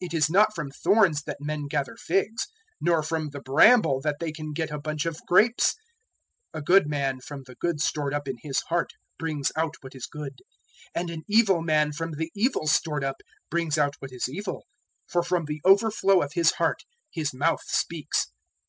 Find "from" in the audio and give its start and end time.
0.54-0.70, 3.02-3.30, 7.20-7.42, 11.92-12.12, 15.24-15.46